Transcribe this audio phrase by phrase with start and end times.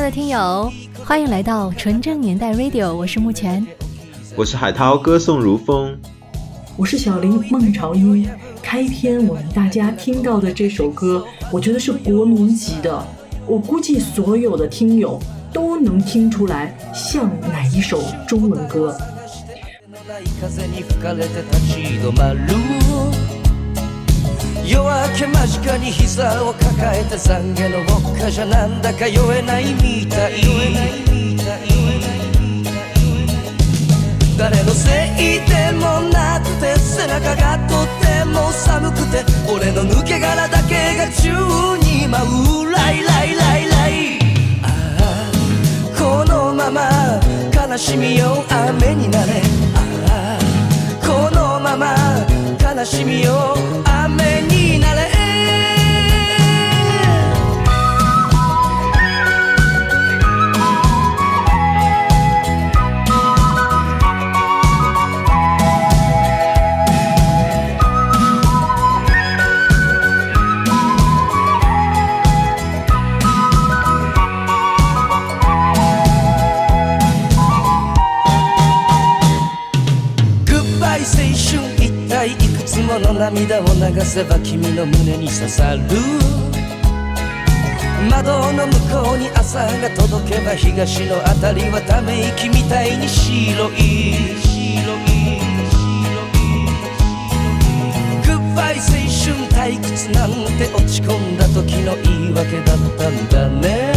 [0.00, 0.72] 亲爱的听友，
[1.04, 3.66] 欢迎来到纯正年代 Radio，我是木泉，
[4.34, 5.94] 我是海涛，歌颂如风，
[6.78, 8.26] 我是小林孟朝英。
[8.62, 11.22] 开篇我们大家听到的这首歌，
[11.52, 13.06] 我觉得是国民级的，
[13.46, 15.20] 我估计所有的听友
[15.52, 18.96] 都能听出来像哪一首中文歌。
[24.70, 24.86] 夜明
[25.18, 30.34] け間近に膝を抱えて懺悔のウォッカじゃなんだか酔えないみたい。
[34.38, 41.30] 誰のせいでもなくて背中がとっても寒くて俺の抜け殻だけが宙
[41.84, 42.22] に舞
[42.68, 42.70] う。
[42.70, 44.18] ライライライライ。
[44.62, 44.66] あ
[45.00, 46.88] あこのまま
[47.52, 49.42] 悲しみよ雨になれ。
[49.74, 50.38] ああ
[51.04, 51.96] このまま
[52.62, 55.09] 悲しみを雨になれ
[82.90, 85.82] もの涙を流せば君の胸に刺さる
[88.10, 88.72] 窓の向
[89.04, 95.38] こうに朝が届けば東のあたりはため息みたいに白い白い
[98.26, 103.92] グッバイ青春退屈なんて落ち込んだ時の言い訳だったんだね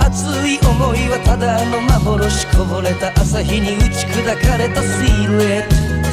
[0.00, 6.05] 熱い思いはただの幻こぼれた朝日に打ち砕かれたシルエット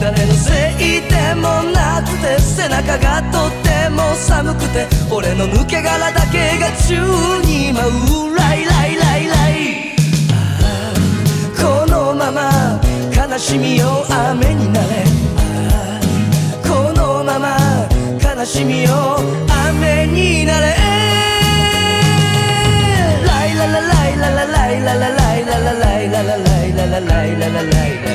[0.00, 6.96] 誰のせいでもなくて背中がとっても寒くて俺の抜け殻だけが宙
[7.46, 9.94] に舞うライライライライ。
[11.54, 12.80] このまま
[13.14, 15.04] 悲しみよ雨になれ。
[16.66, 17.58] このまま
[18.24, 19.18] 悲しみよ
[19.68, 20.76] 雨になれ。
[23.26, 28.09] ライララライララライララライララライララライララライララライライライラ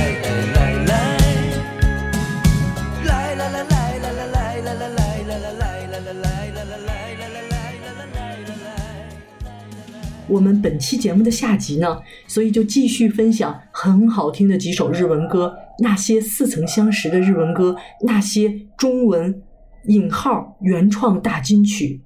[10.27, 19.41] 我们本期节目的下集呢，所以就继续分享很好听的几首日文歌，那些似曾相识的日文歌，那些中文
[19.87, 22.01] 引号原创大金曲。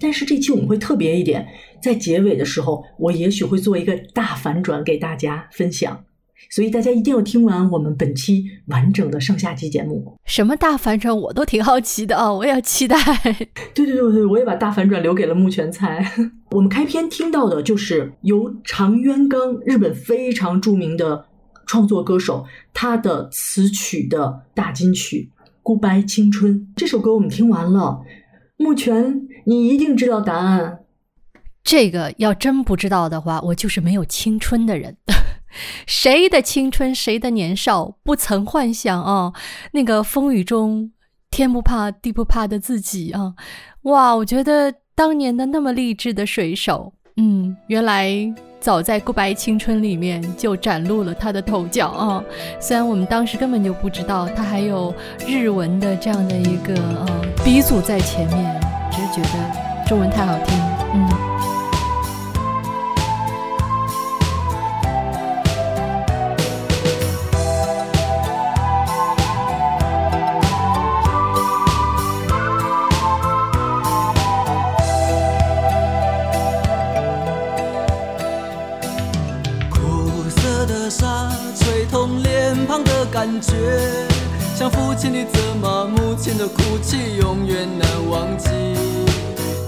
[0.00, 1.46] 但是这期我们会特别一点，
[1.80, 6.04] 在结尾的时候，我也许会做一个大反转给大家分享，
[6.50, 10.16] 所以大家一定要听完我们本期完整的上下集节目。
[10.24, 12.96] 什么大反转我都挺好奇的啊，我也要期待。
[13.74, 16.04] 对对对对，我也把大反转留给了木全菜。
[16.52, 21.26] 我们开篇听到的就是由长渊刚，日本非常著名的
[21.66, 25.30] 创作歌手，他的词曲的大金曲
[25.62, 28.02] 《Goodbye 青春》这首歌，我们听完了。
[28.56, 30.78] 木泉，你一定知道答案。
[31.64, 34.96] 这个要真不知道的话，我就是没有青春的人。
[35.86, 39.32] 谁的青春，谁的年少，不曾幻想啊？
[39.72, 40.92] 那个风雨中
[41.30, 43.34] 天不怕地不怕的自己啊！
[43.82, 48.10] 哇，我觉得当年的那么励志的水手，嗯，原来
[48.60, 52.22] 早在《Goodbye 青春》里面就展露了他的头角啊！
[52.60, 54.94] 虽然我们当时根本就不知道他还有
[55.26, 58.60] 日文的这样的一个呃鼻祖在前面，
[58.90, 60.58] 只是觉得中文太好听，
[60.94, 61.23] 嗯。
[84.94, 88.48] 父亲的责骂，母亲的哭泣，永远难忘记。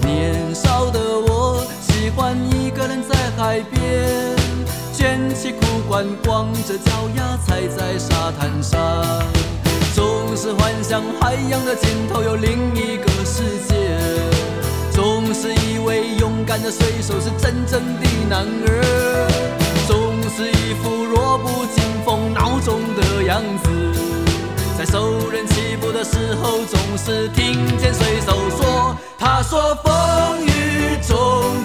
[0.05, 4.37] 年少的我喜欢一个人在海边，
[4.93, 8.79] 卷起裤管，光着脚丫踩在沙滩上，
[9.93, 10.05] 总
[10.37, 13.75] 是幻想海洋的尽头有另一个世界，
[14.93, 19.27] 总是以为勇敢的水手是真正的男儿。
[19.89, 23.69] 总是一副弱不禁风孬种的样子，
[24.77, 31.17] 在受人欺负的时候，总是听见水手说：“他说风雨中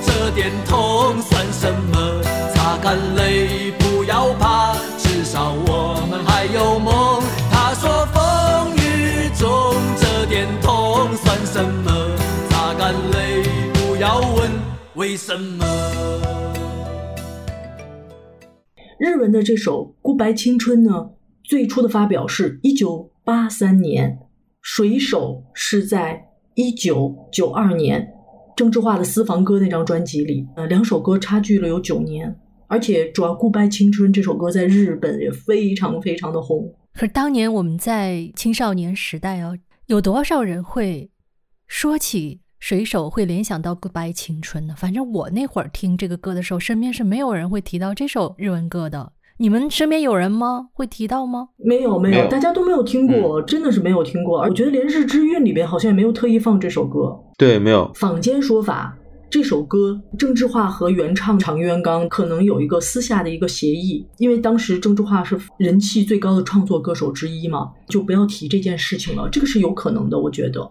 [0.03, 2.23] 这点痛算什么？
[2.55, 7.23] 擦干泪，不要怕，至少我们还有梦。”
[7.53, 12.17] 他说风雨中这点痛算什么？
[12.49, 13.43] 擦干泪，
[13.75, 14.51] 不要问
[14.95, 15.67] 为什么。
[18.99, 21.11] 日文的这首《孤白青春》呢，
[21.53, 24.11] 最初的发表是一九八三年，
[24.63, 28.11] 《水手》是在一九九二年
[28.57, 32.35] 郑智化的《私房歌》那张专辑里，呃，两首歌差距了有九年，
[32.69, 36.73] 而且主要《孤白青春》这首歌在日本也非常非常的红。
[36.95, 39.55] 可是当年我们在青少年时代哦，
[39.89, 41.11] 有多少人会
[41.67, 44.75] 说起水手会联想到《Goodbye 青春》呢？
[44.75, 49.13] 反正我那会儿听这个歌的时候，身边是没有人会提到这首日文歌的。
[49.43, 50.69] 你们身边有人吗？
[50.73, 51.49] 会提到吗？
[51.57, 54.41] 没有没有，大家都没有听过，真的是没有听过。
[54.41, 57.19] 而我觉得连《日之韵》里边好像也没有特意放这首歌。
[57.37, 58.97] 对，没有，坊间说法，
[59.29, 69.29] 这首歌郑智化和原唱长渊刚可能有一个私下的一个协议，因为当时郑智化是人气最高的创作歌手之一嘛，就不要提这件事情了。
[69.29, 70.71] 这个是有可能的，我觉得。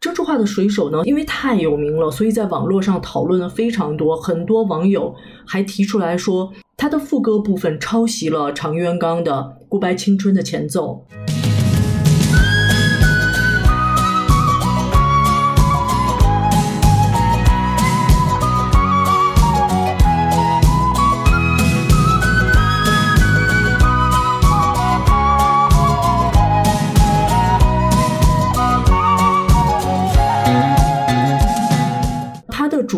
[0.00, 5.14] 郑智化的水手呢，因为太有名了，所以在网络上讨论了非常多，很多网友
[5.46, 9.32] 还提出来说，他的副歌部分抄袭了常元刚的
[9.68, 11.06] 《Goodbye 青春》的前奏。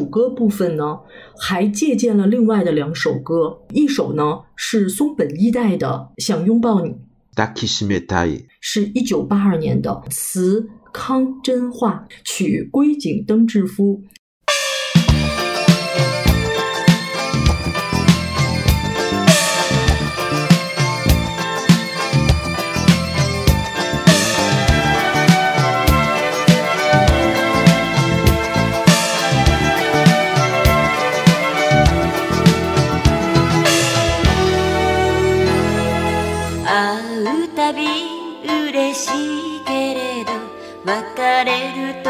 [0.08, 1.00] 歌部分呢，
[1.38, 6.90] 还借鉴了另外的两首歌，一首呢是松本一代的《想拥抱你》，
[7.36, 8.46] 抱きしめたい。
[8.60, 14.02] 是一九八二年的，词康真化，曲龟井登志夫。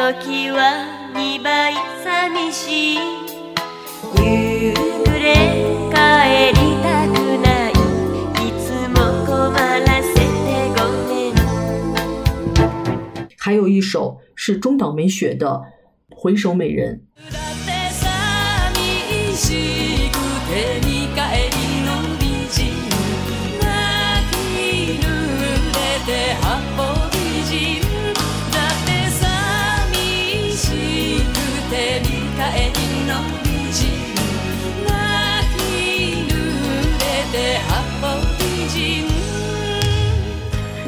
[0.07, 1.74] 時は2倍
[2.04, 2.98] 寂しい
[4.18, 4.74] 夕
[5.04, 5.34] 暮れ
[5.92, 5.98] 帰
[6.54, 8.95] りたくないいつも
[9.25, 10.22] 困らせて
[10.78, 10.80] ご
[11.10, 11.34] めん
[13.38, 15.48] 还有一首是中岛美雪的《
[16.10, 17.01] 回首美人》。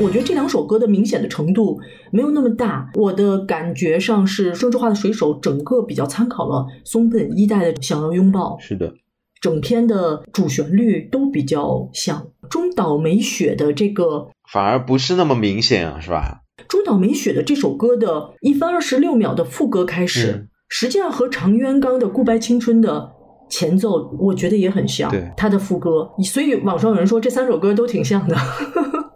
[0.00, 1.78] 我觉得这两首歌的明显的程度
[2.11, 8.95] 没有那么大，我的感觉上是郑智化的水手整个比较参考了松本一代的《想要拥抱》，是的，
[9.42, 12.28] 整篇的主旋律都比较像。
[12.49, 16.40] 中岛美雪的这个反而不是那么明显啊，是吧？
[16.66, 23.11] 中岛美雪的这首歌的一分二十六秒的副歌开始，嗯实际上和长渊刚的《孤白青春》的
[23.50, 25.11] 前奏，我觉得也很像。
[25.11, 28.37] 对他的副歌，所以网上有人说这三首歌都挺像的。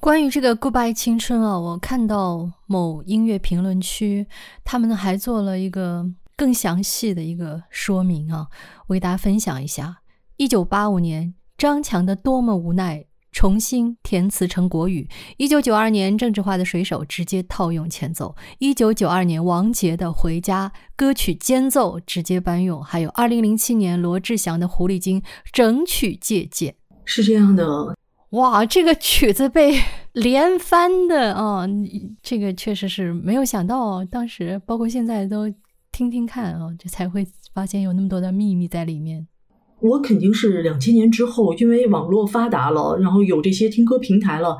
[0.00, 4.26] 关于这个《Goodbye 青春》啊，我看到某音乐评论区，
[4.64, 8.48] 他们还做了一个更详细的一个说明啊，
[8.86, 9.98] 我给大家分享一下。
[10.38, 12.98] 一九八五年，张强的《多么无奈》
[13.30, 25.20] 重新填词成国语；一九九二年，郑智化的《水手》直接套用前奏；一九九二年，王杰的《回家》歌曲间奏直接搬用；还有二零零七年，罗志祥的《狐狸精》
[25.52, 26.74] 整曲借鉴。
[27.04, 27.94] 是这样的，
[28.30, 29.80] 哇，这个曲子被
[30.12, 35.52] 连翻的啊、你这个确实是没有想到，当时包括现在都
[35.92, 39.26] 听听看啊，这才会发现有那么多的秘密在里面。
[39.80, 44.58] 我肯定是两千年之后，因为网络发达了，然后有这些听歌平台了。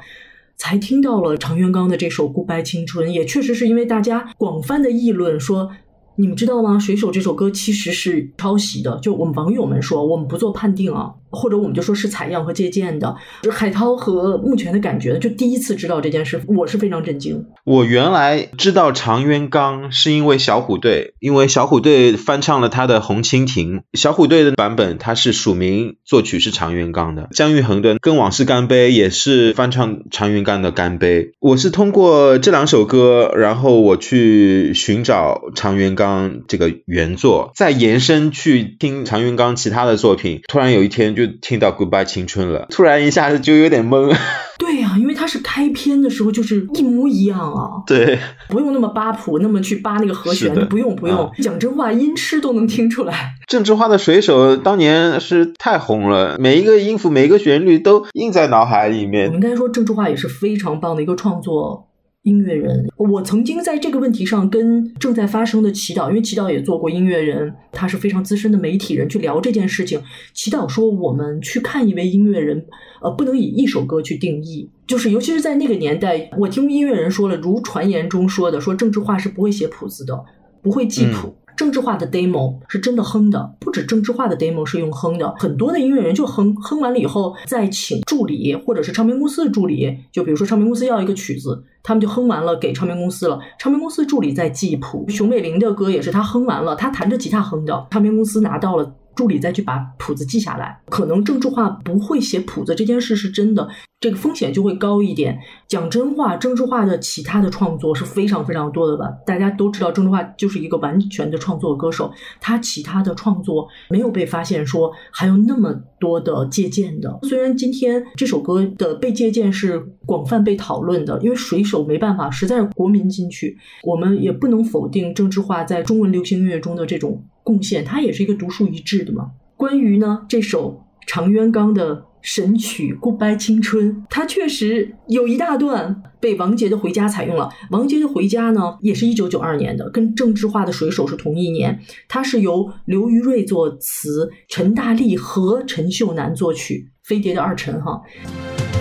[0.57, 5.71] 才听到了常元刚的这首《Goodbye 青春》，也确实是因为大家广泛的议论说，
[6.17, 6.77] 你们知道吗？
[6.79, 11.15] 《水手》这首歌其实是抄袭的，就我们网友们说，我们不做判定啊。
[11.31, 13.15] 或者我们就说是采样和借鉴的。
[13.43, 17.47] 就海涛和目前的感觉，就第一次知道这件事，我是非常震惊。
[17.65, 31.25] 我原来知道长渊刚是因为小虎队，因为小虎队翻唱了他的《红蜻蜓》，小虎队的版本他是署名作曲是长渊刚的，姜育恒的《跟往事干杯》也是翻唱长渊刚的《干杯》。
[31.41, 40.41] 我是通过这两首歌，然后我去寻找长渊刚这个原作，再延伸去听长渊刚其他的作品。
[40.49, 44.15] 突然有一天听到《Goodbye 青春》了， 突然一下子就有点懵。
[44.59, 51.17] 对呀、因为它是开篇的时候就是一模一样啊，对，不用那么扒谱，那么去扒那个和弦，不用不用。
[51.17, 53.33] 啊讲真话，音痴都能听出来。
[53.47, 59.41] 郑智化的水手当年是太红了，每一个音符、每一个旋律都印在脑海里面我面。
[59.41, 61.89] 们应该说，郑智化也是非常棒的一个创作
[62.23, 62.87] 音乐人。
[62.97, 70.01] 我曾经在这个问题上跟正在发生的祈祷，因为祈祷也做过音乐人，他是非常资深的媒体人，去聊这件事情。
[70.35, 72.67] 祈祷说，我们去看一位音乐人，
[73.03, 74.69] 呃，不能以一首歌去定义。
[74.87, 80.25] 就是，尤其是在那个年代，我听音乐人说了，如传言中说的，说政治化是不会写谱子的，
[80.63, 81.35] 不会记谱。
[81.61, 95.05] 政治化的 demo 是真的哼的，不止政治化的 demo 是用哼的，很多的音乐人就哼哼完了以后，再请助理或者是唱片公司的助理，就比如说唱片公司要一个曲子，他们就哼完了给唱片公司了，唱片公司助理在记谱。
[95.11, 98.95] 熊美玲的歌也是他哼完了，他弹着吉他哼的，唱片公司拿到了。
[99.21, 103.69] 助理再去把谱子记下来，可能郑智化不会写谱子这件事是真的，
[104.01, 105.39] 这个风险就会高一点。
[105.69, 109.11] 讲真话，郑智化的其他的创作是非常非常多的吧？
[109.27, 112.11] 大家都知道，郑智化就是一个完全的创作歌手，
[112.41, 117.19] 他其他的创作没有被发现说还有那么多的借鉴的。
[117.25, 129.31] 虽然今天这首歌的被借鉴是广泛被讨论的，因为水手没办法，实在是国民金曲，我们也不能否定郑智化在中文流行音乐中的这种贡献，他也是一个独树一帜的嘛。
[129.57, 137.49] 关于呢这首长渊刚的神曲《Goodbye 青春》，它确实有一大段被王杰的《回家》采用了。
[137.71, 141.81] 王杰的《回家》呢，也是一九九二年的，跟郑智化的《水手》是同一年。
[142.09, 148.03] 它是由刘于瑞作词，陈大力和陈秀楠作曲，飞碟的二陈哈。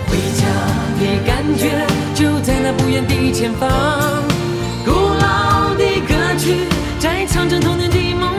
[0.06, 0.44] 回家
[1.00, 3.70] 的感觉就在那不远的前方，
[4.84, 6.66] 古老的歌曲
[6.98, 7.89] 在唱着童年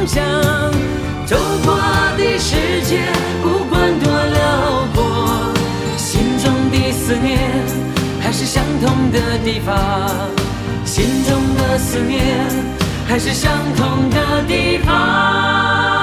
[0.07, 0.23] 想，
[1.25, 1.75] 走过
[2.17, 3.03] 的世界
[3.41, 5.53] 不管多辽阔，
[5.97, 7.39] 心中的思念
[8.19, 9.75] 还是相同的地方，
[10.85, 12.47] 心中的思念
[13.07, 16.00] 还是相同的地方。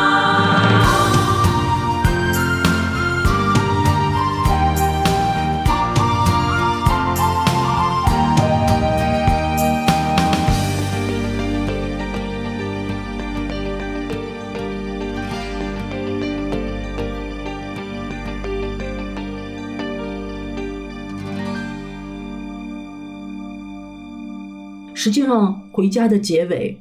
[25.01, 26.77] 实际上，《回家》的结尾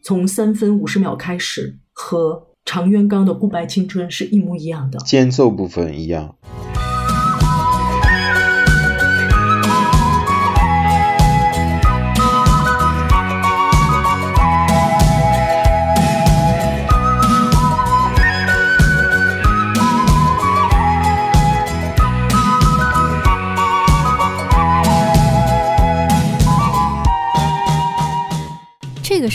[0.00, 5.00] 从三分五十秒开始，和常元刚的《不白青春》是一模一样的。
[5.00, 6.36] 间奏部分一样。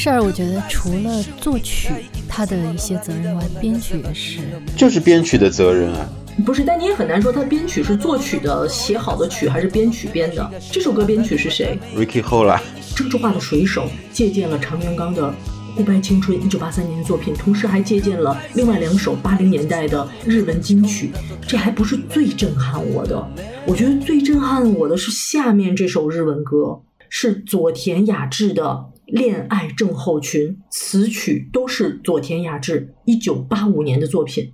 [0.04, 1.90] 事儿，我觉得除了作曲
[2.28, 4.40] 他的一些责任外，编曲也是。
[4.76, 6.10] 就是编曲的责任啊。
[6.44, 10.52] 不是，但你也很难说他编曲是作曲的写好的曲，还是编曲编的。
[10.72, 12.60] 这首歌编曲是谁？Ricky Hola，
[12.96, 15.30] 郑智化的《水手》借鉴了长渊刚的
[15.78, 21.12] 《顾白青春》一九八三年的作品，同时还借鉴了另外两首八零年代的日文金曲。
[21.48, 23.24] 这还不是最震撼我的，
[23.68, 28.64] 我觉得最震撼我的是下面这首日文歌，是佐田雅治的
[29.12, 34.54] 《恋爱症候群》，词曲都是佐田雅治一九八五年的作品。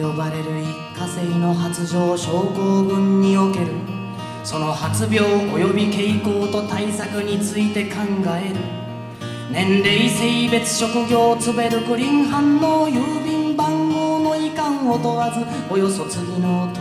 [0.00, 3.66] 呼ばれる一過性の発情症候群における
[4.44, 7.96] その発病及び傾向と対策について考
[8.40, 8.78] える。
[9.50, 15.40] 年齢性別職業ツベルクリン反応郵便番号の遺憾を問わず
[15.72, 16.80] およそ次の通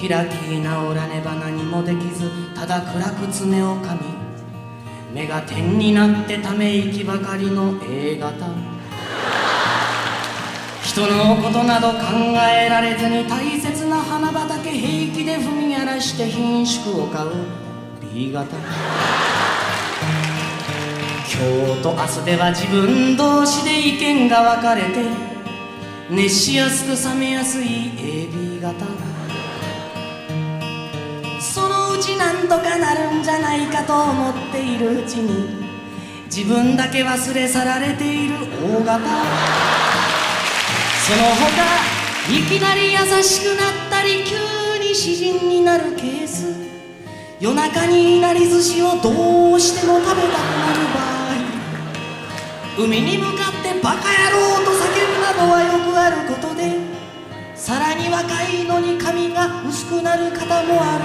[0.00, 0.08] り。
[0.08, 4.00] 開き直らねば何もできずただ暗く爪を噛み
[5.12, 8.67] 目が点になってため息ばかりの A 型。
[10.98, 11.96] 人のことなど考
[12.52, 17.30] えられずに大切な花畑平気で踏み荒らして品種を買う
[18.02, 18.66] B 型今
[21.76, 24.88] 日と明日では自分同士で意見が分かれて
[26.10, 28.84] 熱しやすく冷めやすい AB 型。
[31.40, 35.64] そのうちなんとかなるんじゃないかと思っているうちに
[36.24, 38.98] 自分だけ忘れ去られている O 型。
[41.08, 46.52] その他いきなり優しくなったり急に詩人になるケース
[47.40, 51.00] 夜中にいなり寿司をどうしても食べたくなる場
[52.82, 56.76] 合海に向かってバカ野郎と叫ぶなどはよくあることで
[57.54, 61.04] さらに若いのに髪が薄くなる方もある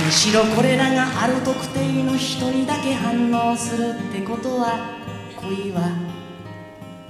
[0.00, 5.03] 何しろこれらがある特定の一人だけ反応するってことは
[5.46, 5.92] 恋は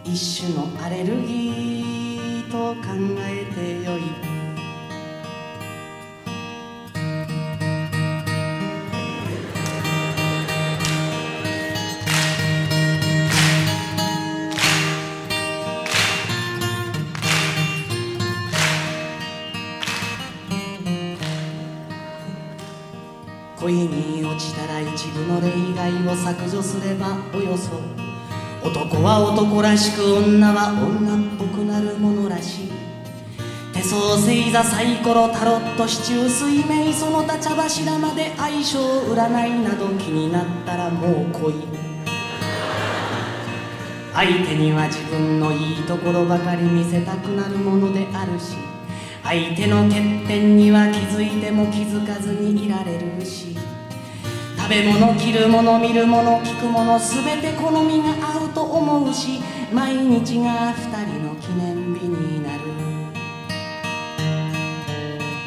[0.02, 2.88] 一種のアレルギーと考
[3.20, 4.02] えてよい。
[23.60, 28.03] 恋に落ちたら一部の例外を削除すればおよそ
[28.64, 32.72] 男は男らしく女は女っぽくなるものらしい。
[33.74, 41.54] 手相星座サイコロタロットシチュー水明その他茶柱まで相性占いなど気になったらもう恋
[44.14, 48.56] 相手には自分のいいところばかり見せたくなるものであるし
[49.22, 53.73] 相手の欠点には気づいても気づかずにいられるし。
[54.64, 59.38] 食べ物着るもの見るもの聞くもの全て好みが合うと思うし
[59.70, 62.60] 毎日が二人の記念日になる。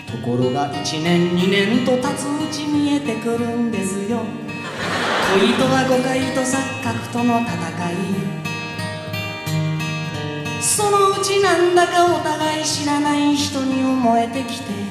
[0.06, 4.20] ところが一年二年と経つうち見えてくるんですよ。
[5.34, 7.56] 恋とは誤解と錯覚との戦
[7.90, 7.96] い。
[10.62, 14.87] そのうちなんだかお互い知らない人に思えてきて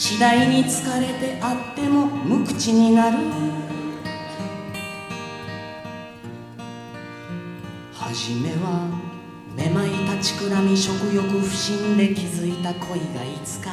[0.00, 3.18] 次第に疲れてあっても無口になる。
[7.92, 8.88] 初めは
[9.54, 13.72] めまい立ちくらみ食欲不振で気づいた恋がいつか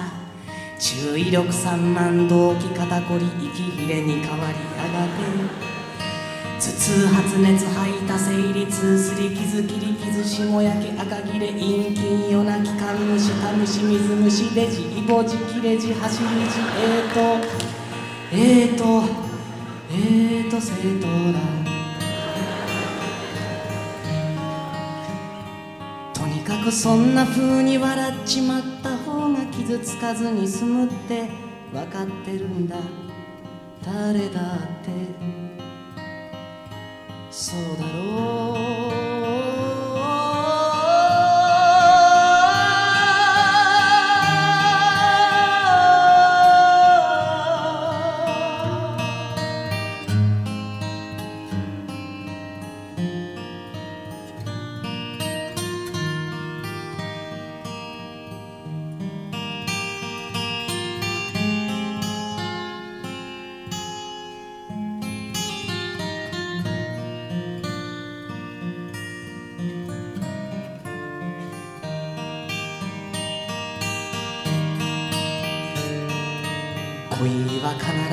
[0.78, 5.77] 注意力散漫動機肩こり息切れに変わりやがて
[6.60, 16.34] 痛発熱吐いた生理痛すり傷切り傷しもやけ赤切れ陰菌夜泣きかんむしタムシ水虫レジイボジ切れ字走り字
[16.82, 17.48] えーと
[18.32, 19.04] えーと
[19.92, 21.40] えーと生徒だ。
[26.14, 31.30] とにかくそんな風に笑っちまった方が傷つかずに済むって
[31.72, 32.78] 分かってるんだ。
[33.86, 35.47] 誰だって。
[37.40, 39.07] そうだろう。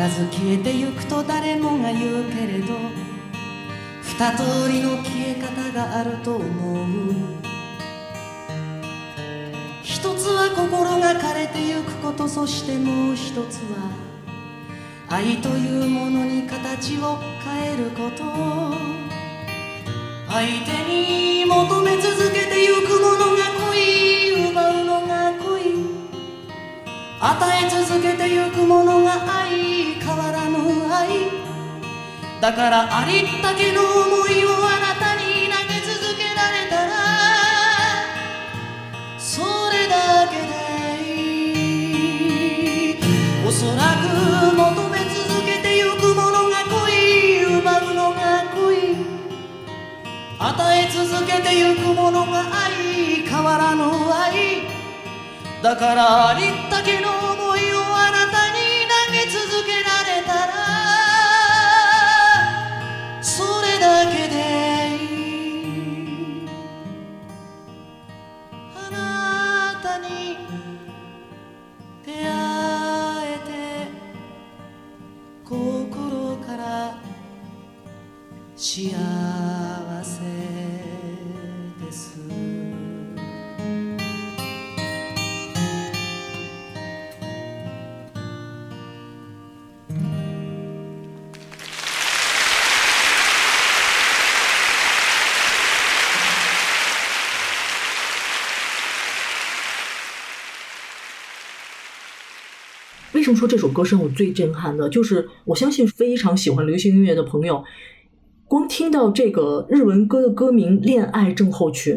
[0.05, 2.75] は必ず消えてゆくと誰もが言うけれど
[4.03, 7.15] 二通りの消え方があると思う。
[9.83, 13.91] 一つは心が枯れてゆくことそしてもう一つは
[15.09, 18.25] 愛というものに形を変えること。
[20.29, 23.44] 相手に求め続けてゆくものが
[27.27, 27.33] 与
[27.65, 30.59] え続けてゆくものが愛変わらぬ
[30.93, 31.09] 愛。
[32.39, 36.93] だからありったけの思いをあなたに投げ続けられたら
[39.17, 39.41] そ
[39.73, 41.21] れだけでい
[42.91, 42.99] い。
[43.49, 49.01] おそらく求め続けてゆくものが恋奪うのが恋。
[50.39, 54.85] 与え続けてゆくものが愛変わらぬ愛。
[55.63, 56.44] だからあり
[103.45, 104.89] 说这首歌是让我最震撼的？
[104.89, 107.63] 就是我相信非常喜欢流行音乐的朋友，
[108.49, 111.97] 光听到这个日文歌的歌名《恋爱症候群》，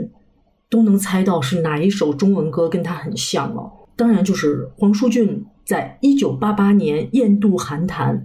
[0.69, 3.71] 都能猜到是哪一首中文歌跟它很像了。
[3.95, 8.15] 当然就是黄舒骏在一九八八年《雁渡寒潭》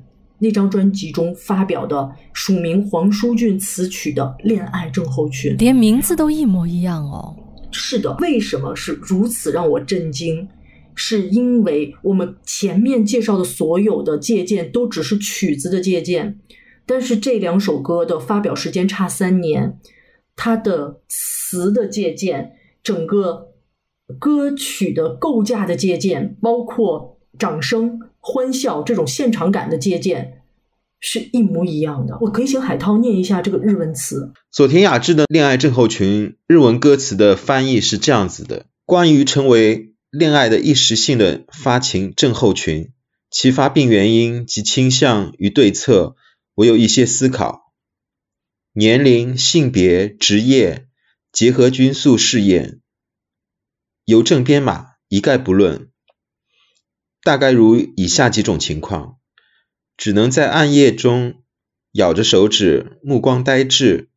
[0.40, 5.52] 那张专辑中发表的署名黄舒骏词曲的《恋爱症候群》。
[5.60, 7.36] 连名字都一模一样哦。
[7.70, 10.48] 是的，为什么是如此让我震惊？
[10.94, 16.38] 是因为我们前面介绍的所有的借鉴都只是曲子的借鉴，
[16.86, 19.78] 但是这两首歌的发表时间差三年，
[20.36, 22.52] 它的词的借鉴，
[22.82, 23.48] 整个
[24.18, 30.42] 歌曲的构架的借鉴，包括掌声、欢笑这种现场感的借鉴，
[31.00, 32.18] 是一模一样的。
[32.20, 34.32] 我可以请海涛念一下这个日文词。
[34.50, 42.92] 佐田雅治的《恋爱症候群》日文歌词的翻译是这样子的：关于成为恋爱的一时性的发情症候群，
[43.30, 46.16] 其发病原因及倾向与对策，
[46.54, 47.72] 我有一些思考。
[48.74, 50.86] 年龄、性别、职业
[51.32, 52.82] 结合均速试验，
[54.04, 55.90] 邮政编码一概不论。
[57.22, 59.16] 大概如以下几种情况：
[59.96, 61.42] 只能在暗夜中
[61.92, 64.10] 咬着手指，目光呆滞。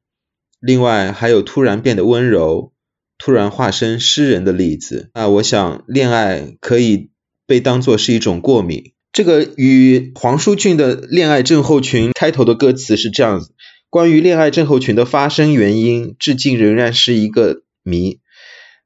[0.60, 2.75] 另外还有突然变得温柔。
[3.18, 7.10] 突然化身诗人的例子，啊我想恋爱可以
[7.48, 8.94] 被当作是一种过敏。
[9.12, 13.54] 这个与黄舒骏的《恋爱症候群》开头的歌词是这样子：
[13.90, 18.20] 关于恋爱症候群的发生原因，至今仍然是一个谜。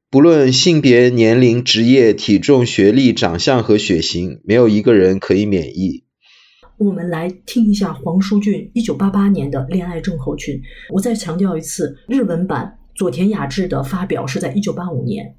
[0.08, 6.04] 不论性别、年龄、职业、体重、学历、长相和血型，没有一个人可以免疫。
[6.78, 10.54] 我们来听一下黄舒骏一九八八年的《恋爱症候群》。
[10.92, 12.79] 我再强调一次，日文版。
[13.00, 15.34] 佐田雅治的发表是在一九八五年。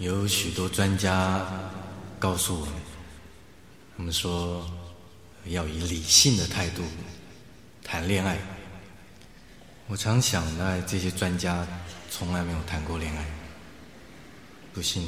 [0.00, 1.46] 有许多专家
[2.22, 2.74] 告诉我们，
[3.96, 4.64] 我们说
[5.46, 6.84] 要以理性的态度
[7.82, 8.38] 谈恋爱。
[9.88, 11.66] 我常想呢，这些专家
[12.12, 13.26] 从来没有谈过恋爱。
[14.72, 15.02] 不信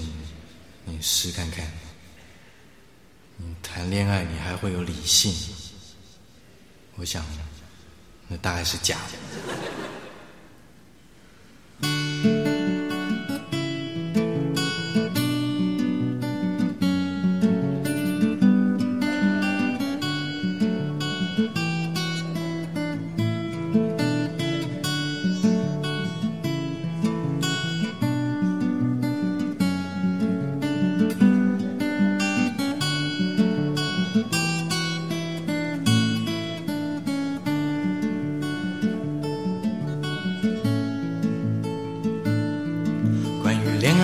[0.84, 1.64] 你试看看，
[3.36, 5.32] 你谈恋爱你还会有理性？
[6.96, 7.24] 我想
[8.26, 8.98] 那大概是假
[11.80, 12.53] 的。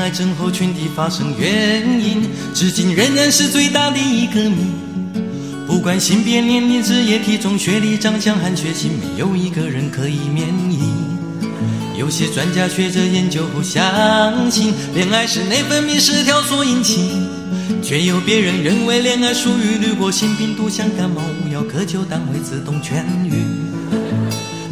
[0.00, 2.22] 爱症候群的发生原因，
[2.54, 4.56] 至今仍然是最大的一个谜。
[5.66, 10.80] 不管性别、年龄、职业、体重、学历、长相和血型，没有一个人可以免疫。
[11.98, 17.12] 有些专家学者研究后相信，恋爱是内分泌失调所引起，
[17.82, 23.44] 却有别人认为恋爱属于滤过性病毒，像感冒无药可救，但会自动痊愈。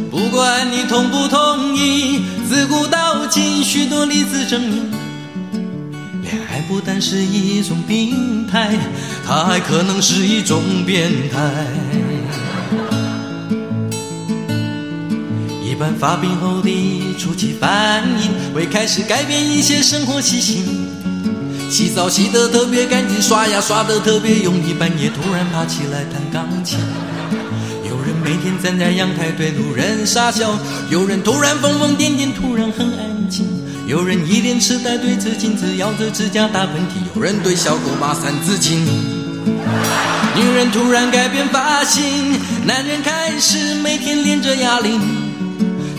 [0.09, 4.85] 不管你同不同意，自古到今许多例子证明，
[6.99, 8.77] 是一种病态，
[9.25, 11.67] 它还可能是一种变态。
[15.63, 20.65] 一般发病后的初期反应会开始改变一些生活习性，
[21.69, 26.79] 洗澡洗得特别干净，刷牙刷得特别用力，半夜突然爬起来弹钢琴。
[27.87, 30.51] 有人每天站在阳台对路人傻笑，
[30.89, 33.08] 有人突然疯疯癫癫，突然很爱。
[33.89, 38.85] 有人一脸痴呆对着镜子咬着指甲打喷嚏，有人对小狗骂三字经。
[40.35, 45.01] 女人突然改变发型，男人开始每天练着哑铃。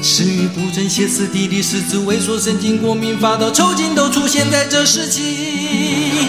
[0.00, 6.29] 食欲不振、歇斯底里、四肢萎缩、神经过敏、发抖抽筋，都出现在这时期。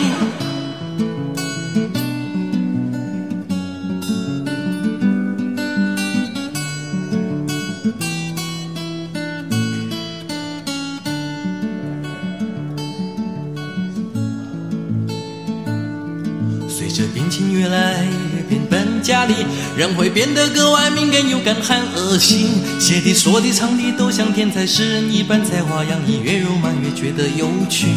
[19.77, 22.49] 人会变得格外敏感又干旱恶心。
[22.79, 27.87] 写的、说的、唱的都像天才诗人一般才华洋溢，越肉麻越觉得有趣。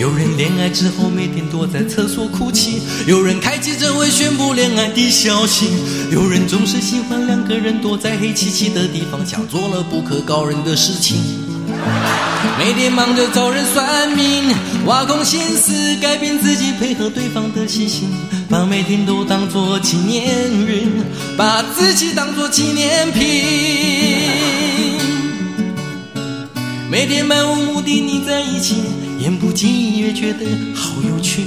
[0.00, 5.66] 有人恋爱之后每天躲在厕所哭泣，有人开记者会宣布恋爱的消息，
[6.12, 11.16] 有人总是喜欢两个人躲在黑漆漆的地方，想做了不可告人的事情。
[12.56, 14.54] 每天忙着找人算命，
[14.86, 18.08] 挖空心思改变自己，配合对方的习性，
[18.58, 20.26] 把每天都当作纪念
[20.66, 20.82] 日，
[21.36, 23.22] 把自己当作纪念品。
[26.90, 28.74] 每天漫无目的腻在一起，
[29.20, 30.44] 言不尽意越觉得
[30.74, 31.44] 好有趣。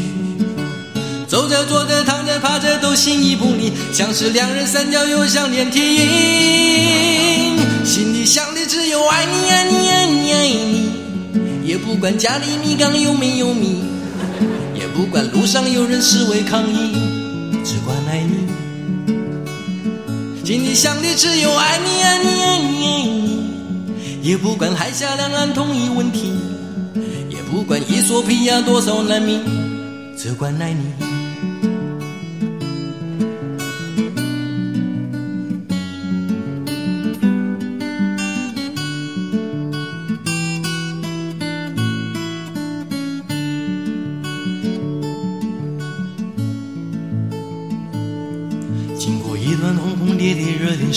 [1.28, 10.90] 走着坐着躺着趴着都心意不离，像是两人三角又像连体婴，心里想的只有爱你爱你爱你爱你，
[11.66, 13.84] 也不管家里米缸有没有米，
[14.94, 16.94] 不管路上有人示威抗议，
[17.64, 18.52] 只管爱你。
[20.46, 23.42] 心里想的只有爱你爱你爱你爱你，
[24.22, 26.34] 也不管海峡两岸统一问题，
[27.30, 29.40] 也不管伊索比亚多少难民，
[30.18, 31.21] 只管爱你。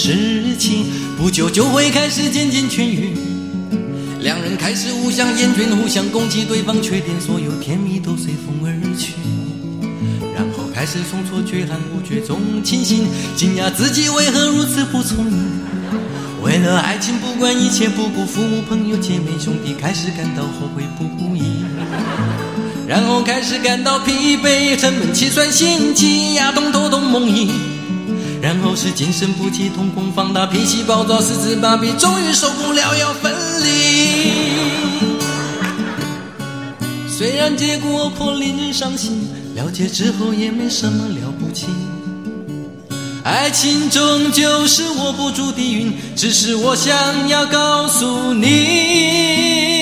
[0.04, 0.84] 事情，
[1.16, 3.16] 不久就会开始渐渐痊愈。
[4.20, 9.14] 两人开始互相厌倦，互相攻击对方缺点，所有甜蜜都随风而去。
[10.36, 15.42] 然后开始从错绝含不绝总清醒，惊讶自己为何如此不聪明。
[16.42, 21.64] 为了爱情不管一切不顾父母朋友姐妹兄弟，开始感到后悔不已。
[22.86, 27.48] 然后开始感到疲惫，沉闷气喘心悸，牙痛头痛梦呓。
[28.44, 33.32] 然后是精神不济，瞳孔放大，脾气暴躁，四肢麻痹，终于受不了要分
[33.64, 34.32] 离。
[37.08, 41.68] 虽然结果颇令人伤心，了解之后也没什么了不起。
[43.22, 49.73] 爱情终究是握不住的云，只是我想要告诉你。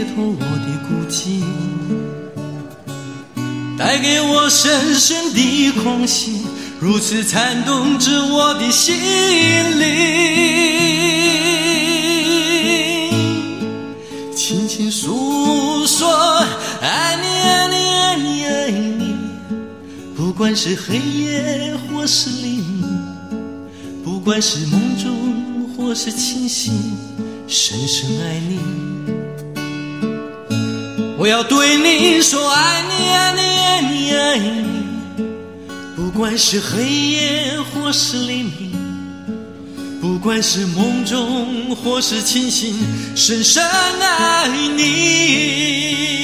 [0.00, 1.42] 解脱我的孤寂，
[3.76, 6.38] 带给我深深的空虚，
[6.80, 8.96] 如此颤动着我的心
[9.78, 9.90] 灵。
[14.34, 16.08] 轻轻诉说，
[16.80, 19.14] 爱你爱你爱你爱你，
[20.16, 22.82] 不管是黑夜或是黎明。
[24.02, 26.72] 不管是梦中或是清醒，
[27.46, 28.79] 深深爱你。
[31.20, 34.64] 我要对你说，爱你，爱你，爱你，爱你。
[35.94, 38.72] 不管是黑夜或是黎明，
[40.00, 42.74] 不管是梦中或是清醒，
[43.14, 46.19] 深深爱你。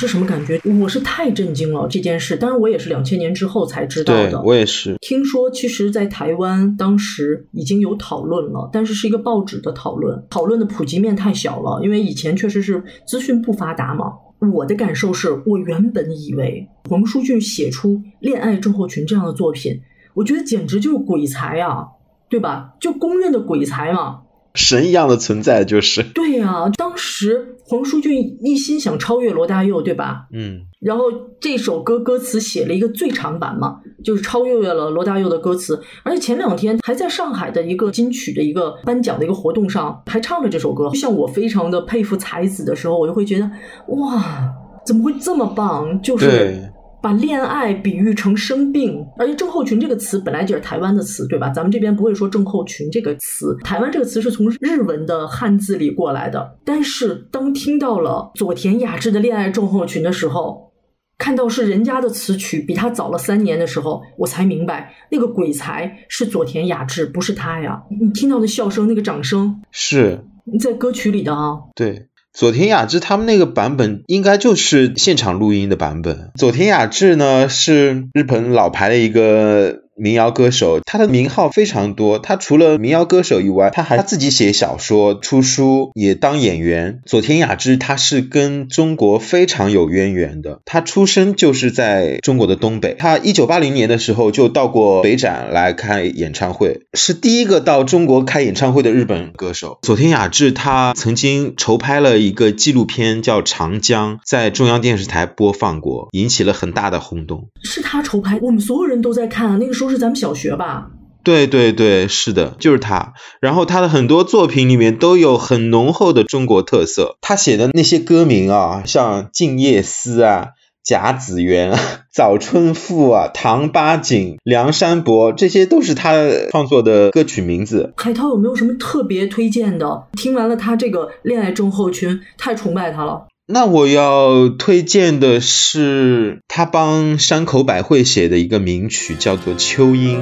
[0.00, 2.34] 是什么感觉，我是太震惊了这件事。
[2.34, 4.40] 当然，我也是两千年之后才知道对的。
[4.40, 4.96] 我也是。
[5.02, 14.06] 听说，其实，在台湾当时已经有讨论了，但是是一个报纸的讨论，讨论的普及面太小了，因为以前确实是资讯不发达嘛。
[14.54, 19.78] 我的感受是，我原本以为黄舒骏写出《恋爱症候群》这样的作品，
[20.14, 21.84] 我觉得简直就是鬼才啊，
[22.30, 22.72] 对吧？
[22.80, 24.22] 就公认的鬼才嘛。
[24.54, 26.02] 神一样的存在，就是。
[26.02, 30.26] 对呀、当时黄舒骏一心想超越罗大佑，对吧？
[30.32, 31.04] 嗯，然后
[31.40, 40.90] 这首歌歌词写了一个最长版嘛，就是超越了罗大佑的歌词，而且前两天还在上海的一个金曲的一个颁奖的一个活动上还唱了这首歌。
[40.94, 43.50] 像我非常的佩服才子的时候，我就会觉得
[43.88, 44.48] 哇，
[44.84, 46.00] 怎么会这么棒？
[46.02, 46.69] 就是对
[47.02, 51.48] 把恋爱比喻成生病，而且症候群这个词本来就是台湾的词，对吧？
[51.50, 56.58] 咱们这边不会说症候群这个词，台湾这个词是从日文的汉字里过来的。
[56.64, 60.72] 但是当听到了佐田雅治的恋爱症候群的时候，
[61.18, 67.82] 看到是人家的词曲比他早了三年的时候，我才明白那个鬼才是佐田雅治，不是他呀。
[68.00, 70.22] 你听到的笑声，那个掌声，是，
[70.58, 72.09] 在歌曲里的啊，对。
[72.32, 76.30] 佐田雅治他们那个版本应该就是现场录音的版本。
[76.36, 82.18] 佐田雅治呢是日本老牌的一个民谣歌手，他的名号非常多。
[82.18, 87.00] 他除了民谣歌手以外，他还他自己写小说、出书，也当演员。
[87.04, 92.96] 佐田雅治他是跟中国非常有渊源的，他出生就是在中国的东北。
[92.98, 99.78] 他一九八零年的时候就到过北展来开演唱会，是第一个到中国开演唱会的日本歌手。
[99.82, 107.48] 佐田雅治他曾经筹拍了一个纪录片叫《长江》，在中央电视台播放过，引起了很大的轰动。
[107.64, 109.58] 是他筹拍，我们所有人都在看啊。
[109.60, 110.90] 那个时候是咱们小学吧？
[111.22, 113.12] 对对对，是的，就是他。
[113.42, 117.18] 然后他的很多作品里面都有很浓厚的中国特色。
[117.20, 120.46] 他写的那些歌名啊，像《静夜思》啊、
[120.82, 121.78] 《甲子园》啊、
[122.10, 126.14] 《早春赋》啊、《唐八景》、《梁山伯》，这些都是他
[126.50, 127.92] 创作的歌曲名字。
[127.98, 130.04] 海涛有没有什么特别推荐的？
[130.12, 133.26] 听完了他这个恋爱症候群，太崇拜他了。
[133.52, 140.20] 那我要推荐的是他帮山口百惠写的一个名曲，叫做《秋音》。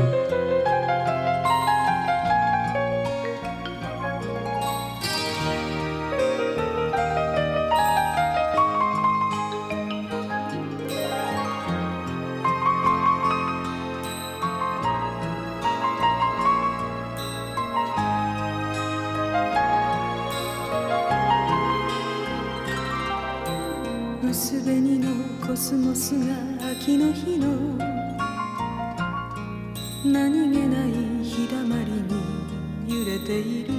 [24.29, 25.09] 薄紅の
[25.47, 26.35] コスモスが
[26.73, 27.49] 秋の日の
[30.05, 30.93] 何気ない
[31.25, 32.13] 日だまりに
[32.87, 33.73] 揺れている。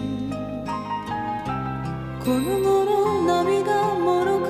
[2.26, 4.50] この頃涙もろく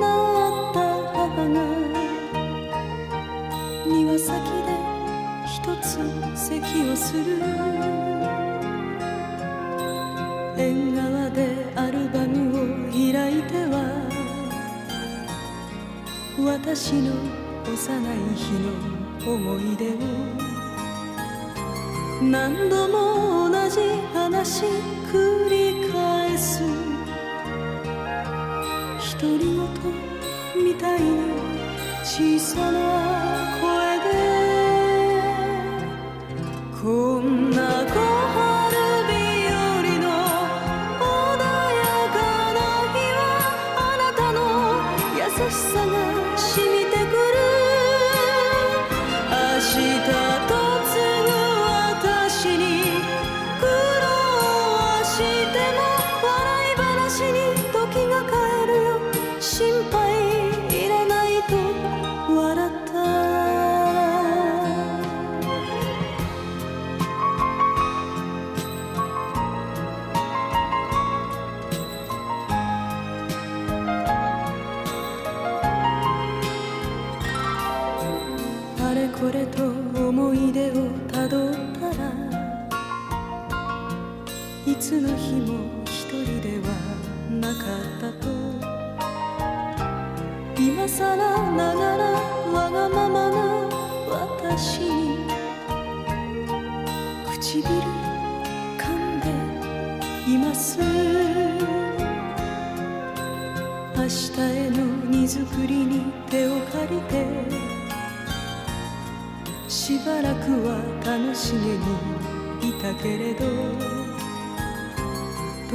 [0.00, 0.80] なった
[1.16, 1.62] 母が
[3.86, 4.34] 庭先
[4.66, 4.74] で
[5.46, 6.00] 一つ
[6.34, 7.75] 咳をする。
[16.66, 17.12] 私の
[17.64, 18.50] 幼い日
[19.24, 19.96] の思い出を
[22.20, 23.78] 何度も同じ
[24.12, 24.64] 話
[25.12, 26.64] 繰り返す。
[29.16, 31.06] 独り言みたいな
[32.02, 33.65] 小さな声。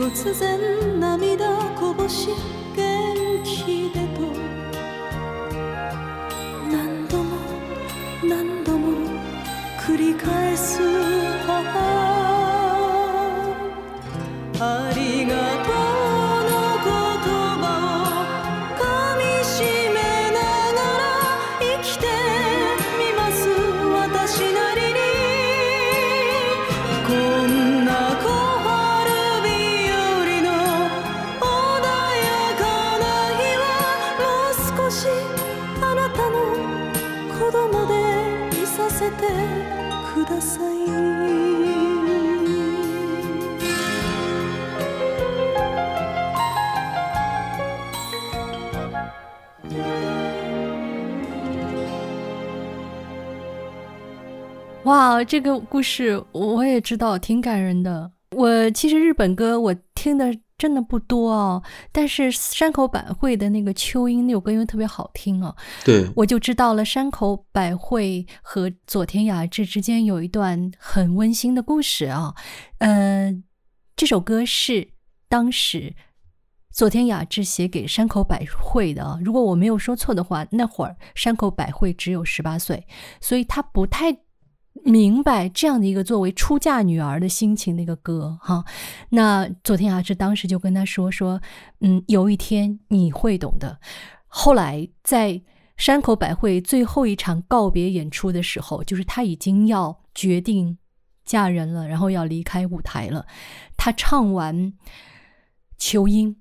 [0.09, 1.45] 突然涙
[1.79, 2.29] こぼし
[2.75, 4.33] 元気でと。
[6.71, 7.37] 何度も
[8.23, 8.97] 何度も
[9.79, 11.10] 繰り返す
[54.91, 58.11] 哇，这个故事我也知道，挺感人的。
[58.31, 61.63] 我其实日本歌我听的真的不多哦，
[61.93, 72.35] 但是山口百惠的那个《秋音》那首歌因为特别好听哦，对，我就知道了山口百惠和佐田雅治之间有一段很温馨的故事啊。
[72.79, 73.45] 嗯、
[73.95, 74.89] 这首歌是
[75.29, 75.95] 当时
[76.69, 79.17] 佐田雅治写给山口百惠的啊。
[79.23, 82.85] 如果我没有说错的话，那会儿山口百惠只有十八岁，
[83.21, 84.17] 所以她不太
[84.83, 88.63] 明白这样的一个作为出嫁女儿的心情的一个歌哈。
[89.09, 91.41] 那佐田雅治当时就跟他说说，
[91.79, 93.79] 嗯，有一天你会懂的。
[94.27, 95.41] 后来在
[95.77, 100.77] 山口百惠最后一场告别演出的时候，就是她已经要决定
[101.25, 103.25] 嫁人了，然后要离开舞台了。
[103.77, 104.55] 她唱完
[105.77, 106.35] 《秋音》，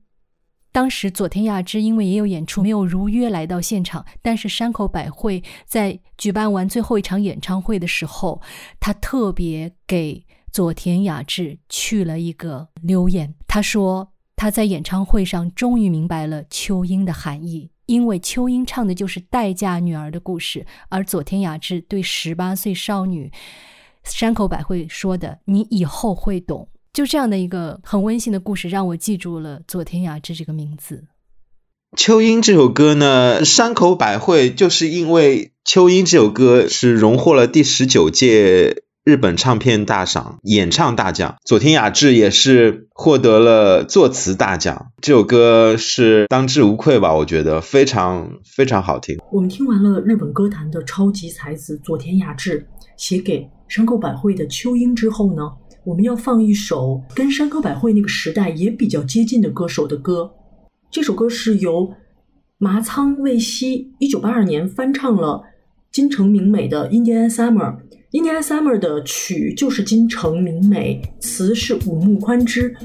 [0.73, 4.05] 当时佐田雅治因为也有演出，没有如约来到现场。
[4.23, 8.41] 但是山口百惠在举办完最后一场演唱会的时候，
[8.79, 13.35] 她特别给佐田雅治去了一个留言。
[13.47, 23.31] 他说他在演唱会上终于明白了秋音的含义，因为秋音唱的就是待嫁女儿的故事，而佐田雅治对十八岁少女
[24.03, 26.68] 山口百惠说的“你以后会懂”。
[26.93, 31.05] 就这样的一个很温馨的故事，让我记住了佐田雅治这个名字。
[32.01, 44.93] 《秋音》这首歌呢，山口百惠就是因为《秋音》这首歌是荣获了第十九届日本唱片大赏演唱大奖，佐田雅治也是获得了作词大奖。
[45.01, 49.18] 这首歌是当之无愧吧，我觉得非常非常好听。
[49.32, 52.66] 我们听完了日本歌坛的超级才子佐田雅治
[52.97, 55.43] 写给山口百惠的《秋音》之后呢，
[55.85, 60.31] 我们要放一首跟山口百惠那个时代也比较接近的歌手的歌。
[60.91, 61.95] 这首歌是由
[62.59, 65.43] 麻仓未希一九八二年翻唱了
[65.91, 67.76] 金城明美的《Indian Summer》。
[68.12, 72.76] Indian Summer 的曲就是金城明美，词是五木宽之。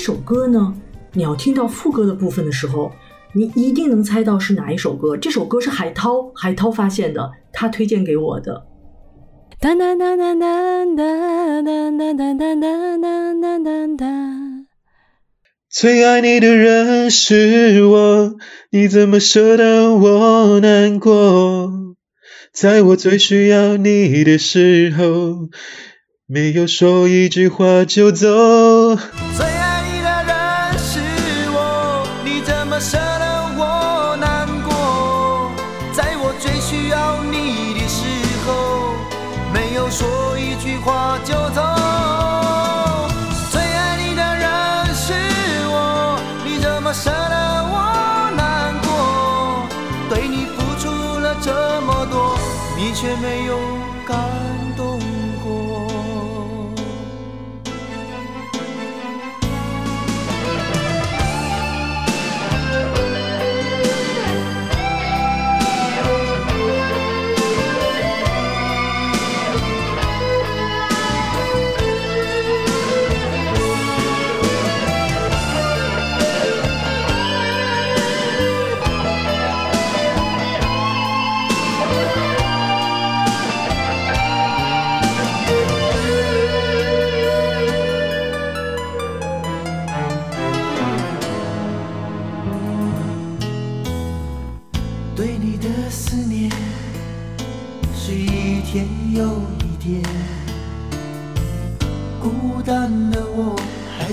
[0.00, 0.74] 首歌呢，
[1.12, 2.90] 你要听到副歌的部分的时候，
[3.34, 5.16] 你一定能猜到是哪一首歌。
[5.16, 8.64] 这首歌是海涛，海涛发现的，他推荐给我的。
[9.60, 14.06] 哒哒哒哒哒哒哒哒哒哒哒哒哒哒。
[15.70, 18.36] 最爱你的人是我，
[18.70, 21.70] 你怎么舍得我难过？
[22.52, 25.50] 在我最需要你的时候，
[26.26, 28.96] 没有说一句话就走。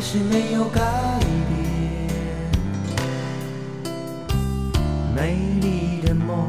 [0.09, 0.79] 是没有改
[1.49, 2.07] 变。
[5.13, 6.47] 美丽的梦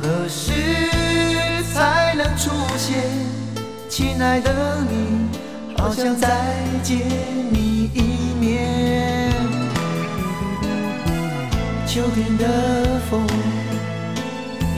[0.00, 0.52] 何时
[1.74, 3.02] 才能出现？
[3.90, 5.28] 亲爱的你，
[5.76, 6.96] 好想再见
[7.50, 9.30] 你一面。
[11.86, 13.26] 秋天的风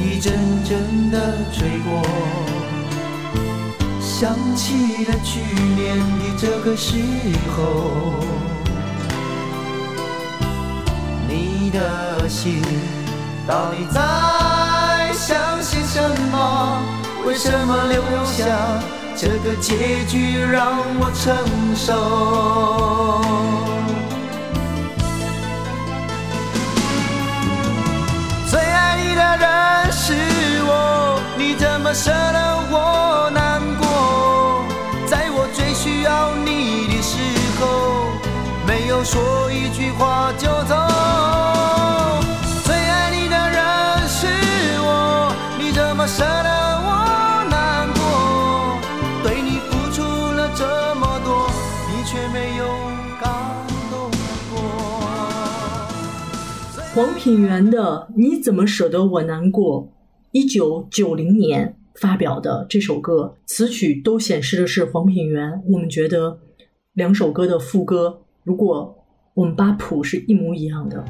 [0.01, 0.33] 一阵
[0.65, 2.03] 阵的吹过，
[4.17, 5.41] 想起了去
[5.75, 7.03] 年的这个时
[7.51, 8.15] 候，
[11.29, 12.63] 你的心
[13.45, 14.01] 到底在
[15.15, 16.01] 想些什
[16.31, 16.81] 么？
[17.27, 18.47] 为什么留下
[19.17, 21.35] 这个结局让我承
[21.75, 21.91] 受？
[28.49, 30.15] 最爱你的人是
[30.69, 32.54] 我，你怎么舍得
[39.05, 40.75] 说一句话就走。
[42.65, 44.27] 最爱你的人是
[44.81, 46.49] 我，你怎么舍得
[46.81, 48.01] 我难过？
[49.23, 51.51] 对你付出了这么多，
[51.91, 52.65] 你却没有
[53.21, 53.31] 感
[53.91, 54.11] 动
[54.51, 54.57] 过。
[56.95, 59.83] 黄品源的《你怎么舍得我难过》，
[60.33, 65.63] 一九九零年发表的这首歌，词曲都显示的是黄品源。
[65.69, 66.39] 我们觉得
[66.95, 71.03] 两首歌的副歌，如果我们八谱是一模一样的。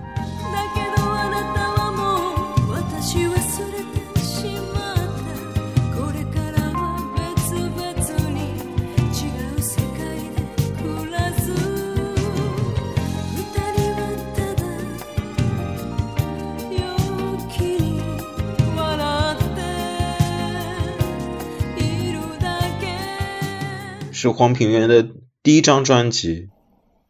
[24.25, 25.07] 是黄品源的
[25.43, 26.49] 第一张专辑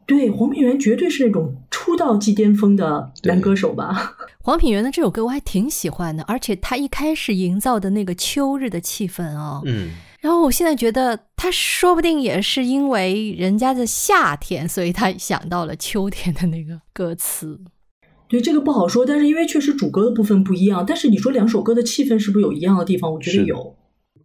[0.05, 4.15] 对，黄品源绝对是那种出道即巅峰的男歌手吧？
[4.43, 9.89] 黄品源的这首歌我还挺喜欢的，而且他一开始营造的那个秋日的气氛啊、嗯，
[10.21, 17.59] 然后我现在觉得他说不定也是因为人家的夏天，所以他想到了秋天的那个歌词。
[18.27, 23.11] 对，这个不好说，但是因为确实主歌的部分不一样，但是你说两首歌的气氛是不是有一样的地方？
[23.11, 23.75] 我觉得有。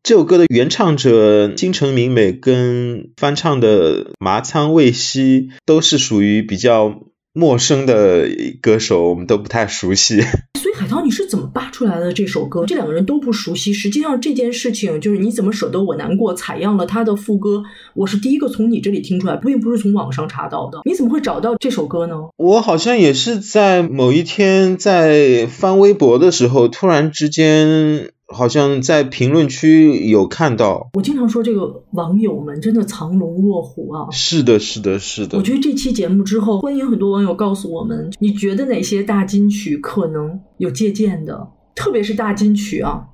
[0.03, 8.27] 这首歌的原唱者金城明美跟翻唱的麻仓未希都是属于比较陌生的
[8.61, 10.21] 歌手，我们都不太熟悉。
[10.59, 12.65] 所以海涛，你是怎么扒出来的这首歌？
[12.67, 13.73] 这两个人都不熟悉。
[13.73, 17.63] 实际上这件事情就是你怎么舍得我难过，采样了他的副歌，
[17.95, 20.81] 我是第一个从你这里听出来，并不是从网上查到的。
[20.87, 22.17] 你怎么会找到这首歌呢？
[22.37, 30.91] 我好像也是在某一天在翻微博的时候，突然之间好像在评论区有看到。
[30.95, 34.11] 我经常说这个网友们真的藏龙卧虎啊。
[34.13, 35.43] 是的，是的，是的我。
[35.43, 43.09] 觉得这期节目之后，欢迎很多网友告诉我们，你觉得哪些大金曲可能有借鉴的，特别是大金曲啊。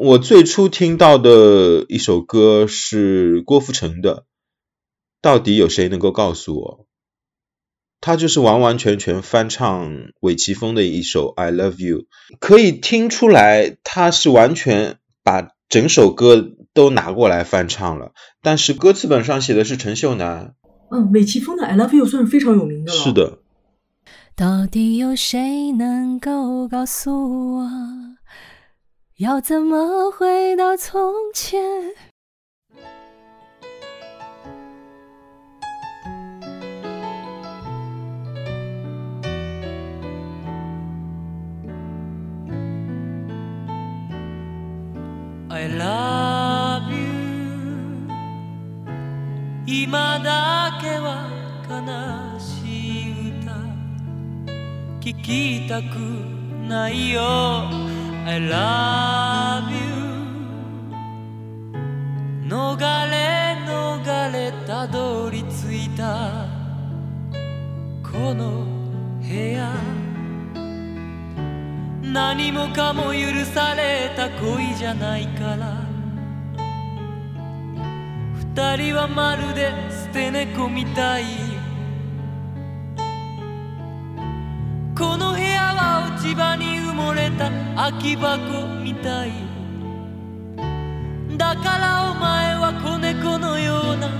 [0.00, 4.24] 我最初听到的一首歌是郭富城的，
[5.20, 6.86] 到底有谁能够告诉我？
[8.00, 11.98] 他就是完完全全翻唱韦奇峰的一首《I Love You》，
[12.38, 20.54] 可以听出来他是完全把整首歌都拿过来翻唱了，但是歌词本上写的是陈秀楠。
[20.90, 22.98] 嗯，韦奇峰的《I Love You》算是非常有名的了。
[22.98, 23.12] 是。
[23.12, 23.38] 的，
[24.34, 27.70] 到底有谁能够告诉我，
[29.18, 31.60] 要怎么回到从前？
[45.60, 48.08] 「I love you」
[49.68, 51.28] 「今だけは
[51.68, 53.52] 悲しい歌」
[55.04, 55.98] 「聞きたく
[56.66, 57.20] ないよ」
[58.24, 59.76] 「I love you」
[62.48, 62.78] 「逃
[63.10, 66.46] れ逃れたどり着いた
[68.02, 68.64] この
[69.20, 69.70] 部屋」
[72.12, 75.90] 何もかも許された恋じゃないから。
[78.52, 81.24] 二人はまるで捨て猫みたい
[84.98, 89.30] この部屋は落ち葉に埋もれた空き箱みたい
[91.38, 94.10] だからお前は子猫のような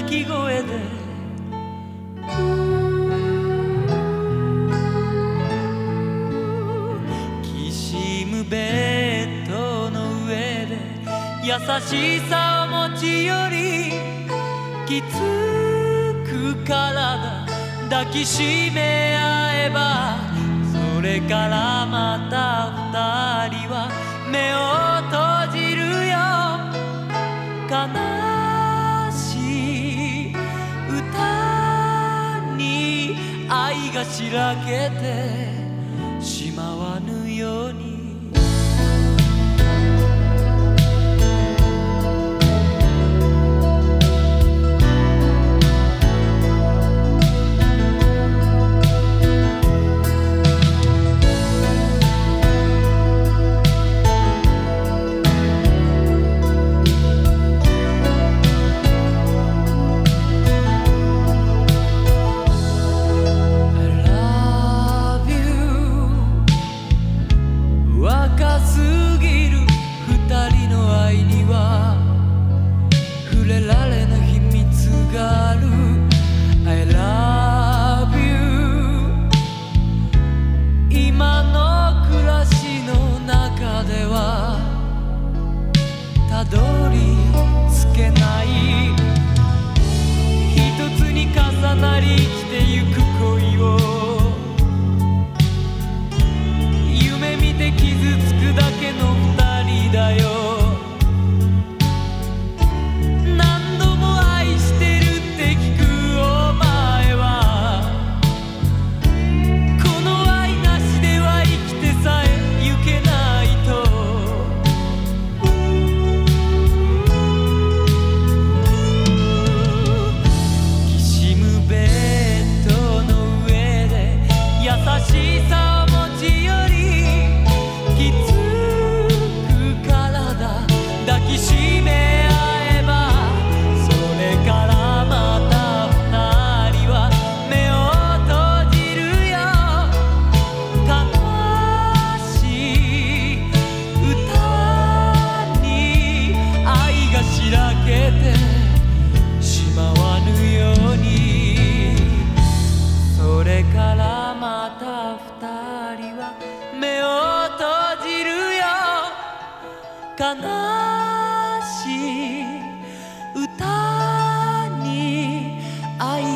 [0.00, 1.02] 鳴き声で。
[8.52, 8.58] ベ
[9.46, 10.76] ッドの上で
[11.42, 13.56] 優しさを持ち寄り
[14.86, 15.14] きつ
[16.28, 17.46] く体
[17.88, 20.18] 抱きしめ合えば
[20.70, 23.88] それからまた二人は
[24.30, 24.60] 目を
[25.08, 26.20] 閉じるよ。
[27.70, 27.72] 悲
[29.16, 30.34] しい
[30.90, 33.16] 歌に
[33.48, 37.91] 愛がしらけてしまわぬように「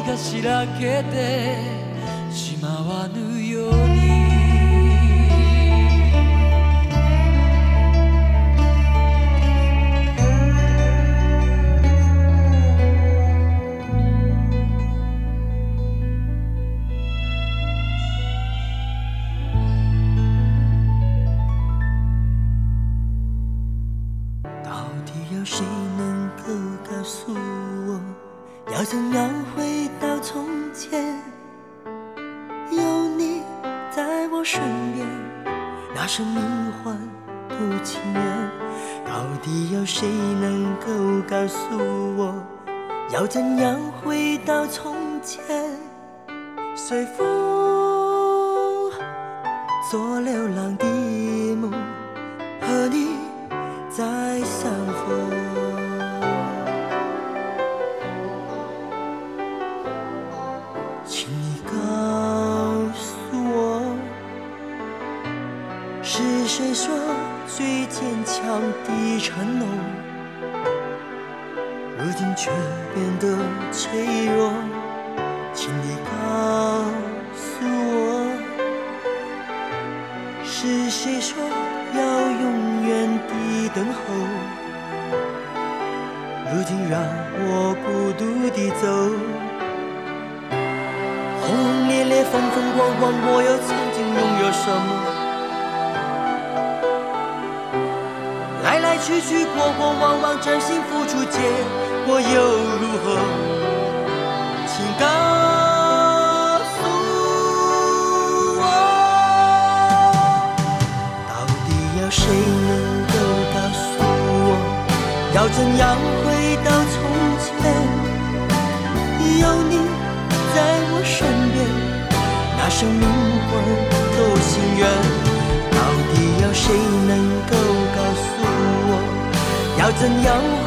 [0.06, 1.58] がしらけて
[2.30, 3.85] しまわぬよう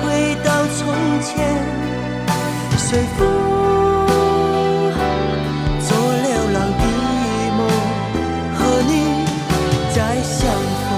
[0.01, 0.79] 回到从
[1.21, 1.79] 前？
[2.77, 3.27] 随风
[5.79, 6.83] 做流浪的
[7.55, 7.59] 梦，
[8.55, 8.91] 和你
[9.93, 10.49] 再相
[10.87, 10.89] 逢。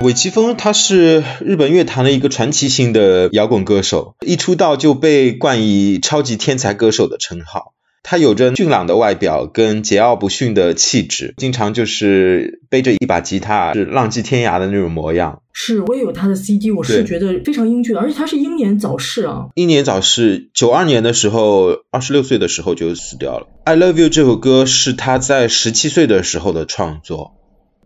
[0.00, 7.75] 尾崎峰他是日本乐坛的一个传奇性的摇滚歌手，一出道就被冠以超级天才歌手的称号。
[8.08, 15.42] 他有着俊朗的外表跟桀骜不驯的气质，经常就是背着一把吉他是浪迹天涯的那种模样。
[15.52, 19.48] 是我也有他的 CD，我是觉得非常英俊，而且他是英年早逝啊。
[19.56, 23.46] 英年早逝，九二年的时候，二十六岁的时候就死掉了。
[23.64, 27.32] 《I Love You》这首歌是他在十七岁的时候的创作。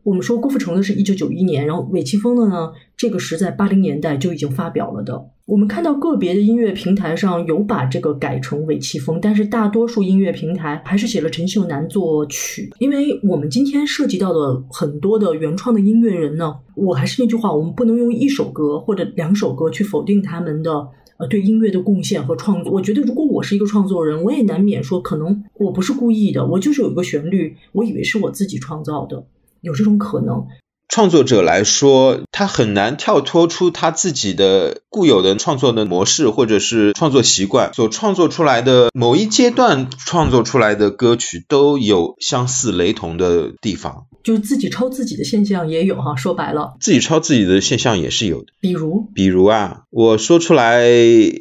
[0.03, 5.27] 我们说郭富城的是一九九一年，然后尾崎峰的呢，这个是在八零年代就已经发表了的。
[5.47, 12.71] 我们看到个别的音乐平台上有把这个改成尾崎峰，但是大多数音乐平台还是写了陈秀楠作曲。
[12.79, 20.89] 因为我们今天涉及到的很多的原创的音乐人呢，我还是那句话，我们不能用一首歌或者两首歌去否定他们的。
[21.19, 29.23] 呃，对音乐的贡献和创作，我觉得如果我是一个创作人，我也难免说，可能我不是故意的，我就是有一个旋律，我以为是我自己创造的，
[29.61, 30.47] 有这种可能。
[30.93, 46.17] 创作者来说，他很难跳脱出他自己的固有的创作的模式或者是创作习惯，所创作出来的某一阶段创作出来的歌曲都有相似雷同的地方，就是自己抄自己的现象也有哈。
[46.17, 48.47] 说白了，自己抄自己的现象也是有的。
[48.59, 50.83] 比如，比如啊，我说出来，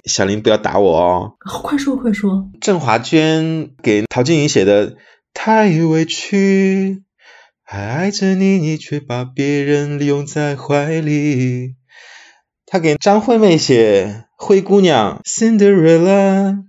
[0.06, 1.34] 小林不要打我哦。
[1.64, 4.92] 快说快说，郑华娟给陶晶莹写的
[5.34, 7.02] 《太委屈》。
[7.72, 11.76] 还爱着你，你却把别人拥在怀里。
[12.66, 14.06] 他给张惠妹写
[14.36, 16.64] 《灰姑娘》（Cinderella），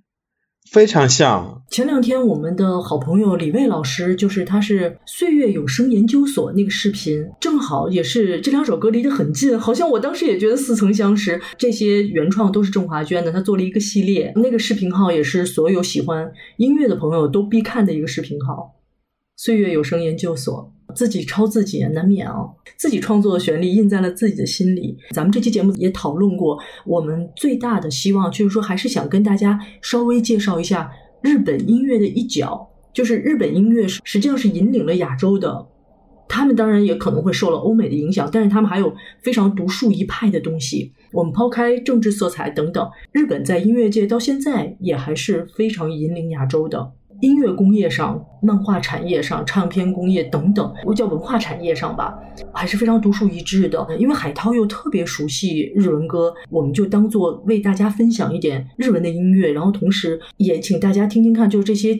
[0.71, 1.63] 非常像。
[1.71, 11.41] 前两天我们的好朋友李卫老师，就是他是岁月有声研究所那个视频，正好也是这两首歌离得很近，好像我当时也觉得似曾相识。
[11.57, 18.75] 这些原创都是郑华娟的，她做了一个系列，那个视频号也是所有喜欢音乐的朋友都必看的一个视频号。
[19.35, 20.75] 岁月有声研究所。
[20.95, 24.97] 自己抄自己难免啊，自己创作的旋律印在了自己的心里。
[25.13, 30.91] 咱们这期节目也讨论过，我们最大的希望就是说，还是想跟大家稍微介绍一下
[31.23, 35.67] 日本音乐的一角，就是日本音乐实际上是引领了亚洲的。
[36.33, 40.93] 他们当然也可能会受了欧美的影响，但是他们还有非常独树一派的东西。
[41.13, 46.93] 我们抛开政治色彩等等，日本在音乐界到现在也还是非常引领亚洲的。
[47.21, 52.19] 音乐工业上、漫画产业上、唱片工业等等，我叫文化产业上吧，
[52.53, 53.87] 还是非常独树一帜的。
[53.99, 61.97] 因为海涛又特别熟悉日文歌，我们就当做为大家分享一点日文的音乐，然后同时也请大家听听看，就是这些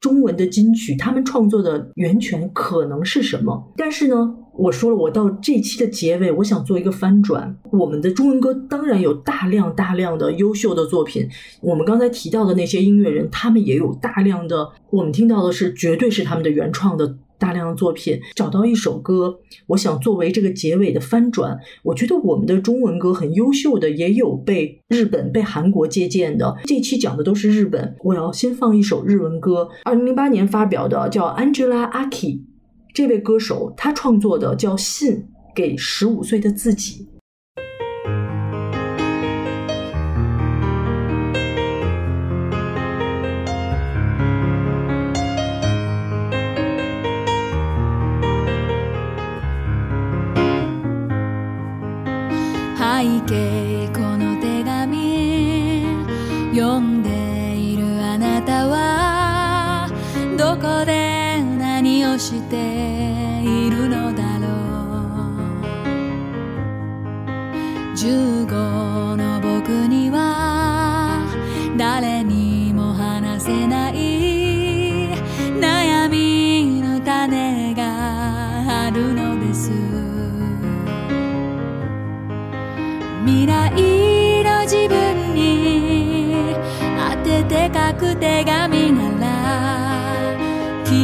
[0.00, 3.70] 中文的金曲，他们创作的源泉可能是什么？
[3.76, 7.54] 但是呢，我说了，我到这期的结尾，我想做一个翻转。
[7.70, 11.28] 我们的中文歌当然有大量大量的优秀的作品，
[11.60, 18.20] 我们刚才提到的那些音乐人，他们也有大量的，我们听到的是绝对是他们的原创的大量的作品。
[18.36, 21.58] 找到一首歌，我想作为这个结尾的翻转。
[21.82, 26.56] 我觉得我们的中文歌很优秀的，也有被日本、被韩国借鉴的。
[26.64, 32.42] 这期讲的都是日本，我要先放一首日文歌，二零零八年发表的，叫 Angela Aki。
[32.92, 35.24] 这位歌手他创作的叫《信
[35.54, 37.04] 给十五岁的自己》。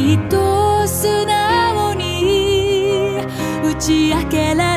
[0.07, 3.19] きっと素直に
[3.61, 4.76] 打ち明けら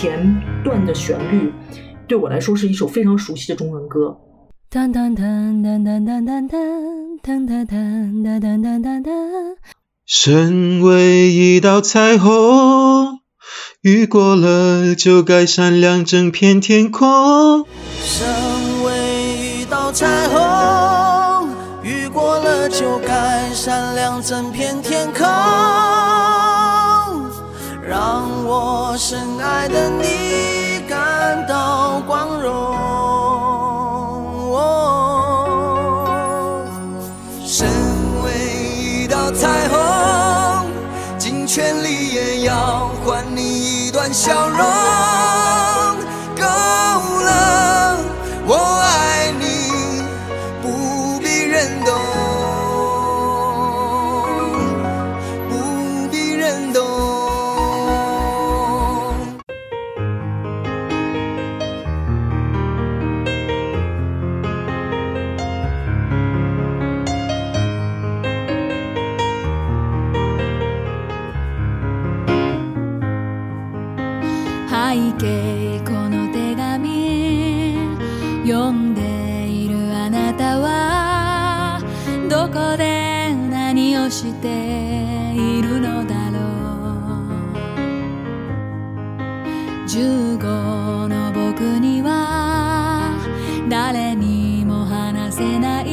[0.00, 0.34] 前
[0.64, 1.52] 段的旋律
[2.08, 4.16] 对我来说是一首非常熟悉的中文歌。
[4.70, 7.68] 噔噔噔噔噔噔噔噔噔噔噔
[8.24, 9.10] 噔噔噔噔噔。
[10.06, 13.18] 身为一道彩虹，
[13.82, 17.66] 雨过了就该闪亮整片天空。
[18.02, 18.26] 身
[18.82, 21.50] 为一道彩虹，
[21.82, 25.19] 雨过了就该闪亮整片天空，
[29.02, 32.52] 深爱的你感到光荣。
[34.52, 34.76] 哦
[37.42, 37.66] 身
[38.22, 38.30] 为
[38.76, 40.70] 一道彩虹，
[41.18, 43.40] 尽全力也要换你
[43.86, 44.58] 一段笑容。
[84.09, 84.47] して
[85.35, 87.05] いるのだろう
[89.85, 93.15] 15の僕には
[93.69, 95.85] 誰にも話せない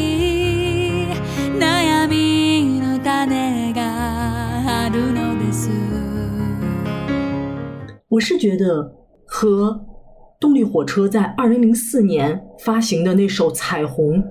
[1.58, 5.68] 悩みの種があるのです
[8.08, 8.90] 我是觉得
[9.26, 9.78] 和
[10.40, 14.22] 动力火车在二零零四年发行的那首《彩虹》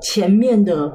[0.00, 0.92] 前面的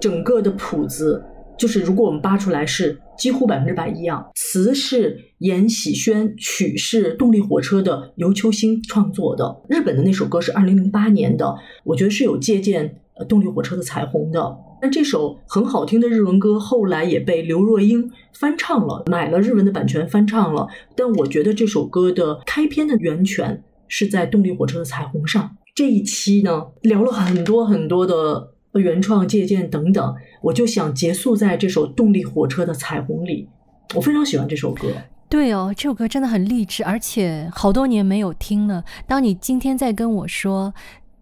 [0.00, 1.24] 整个的谱子，
[1.61, 9.61] 就是如果我们扒出来是几乎百分之百一样，词是严喜轩，曲是动力火车的游秋兴创作的。
[9.69, 12.99] 日本的那首歌是二零零八年的，我觉得是有借鉴
[13.29, 14.57] 动力火车的《彩虹》的。
[14.81, 20.67] 但这首很好听的日文歌后来也被刘若英翻唱了，买了日文的版权翻唱了。
[20.95, 25.57] 但我觉得这首歌的开篇的源泉是在动力火车的《彩虹》上。
[25.75, 33.49] 这一期呢，聊了很多很多的原创借鉴等等，我就想结束在这首动力火车的《彩虹》里。
[33.95, 34.89] 我非常喜欢这首歌。
[35.27, 38.83] 对哦，这首歌真的很励志，而且好多年没有听了。
[39.07, 40.73] 当你今天在跟我说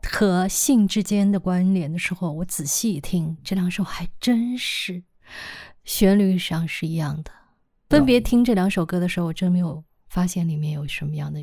[0.03, 5.03] 和性之间的关联的时候，我仔细一听，这两首还真是
[5.83, 7.31] 旋律上是一样的。
[7.89, 11.39] 分别听这两首歌的时候，我真没有发现里面有什么样的，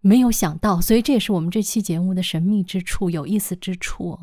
[0.00, 4.16] 没有想到，所以这也是我们这期节目的神秘之处、有意思之处，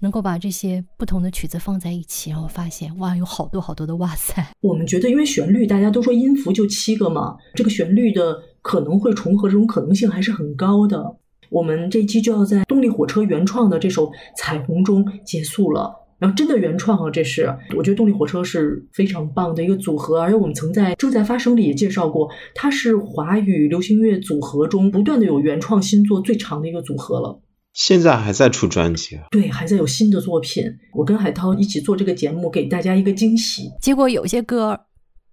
[0.00, 4.46] 能够把这些不同的曲子放在一起，然后发现哇，有好多好多的哇塞。
[4.60, 11.16] 我们觉得，因为旋律大家都说音符就七个嘛，这个旋律的可能会重合，这种可能性还是很高的。
[11.50, 14.06] 我们这期就要在动力火车原创的这首
[14.36, 16.03] 《彩虹》中结束了。
[16.24, 27.42] 然后真的原创啊，这是我觉得动力火车是非常棒的一个组合，而且我们曾在《正在发生》里也介绍过，它是华语流行乐组合中不断的有原创新作最长的一个组合了。
[27.74, 29.24] 现在还在出专辑啊？
[29.30, 30.64] 对，还在有新的作品。
[30.94, 33.68] 我跟海涛一起做这个节目，给大家一个惊喜。
[33.82, 34.80] 结果有些歌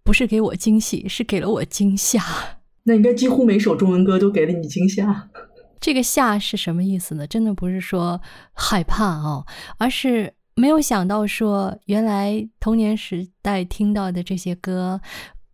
[0.03, 2.21] 不是给我惊喜，是给了我惊吓。
[2.83, 5.29] 那应该几乎每首中文歌都给了你惊吓。
[5.79, 7.25] 这个“吓”是什么意思呢？
[7.25, 8.21] 真的不是说
[8.53, 9.45] 害怕哦，
[9.79, 15.01] 而是没有想到说，原来童年时代听到的这些歌，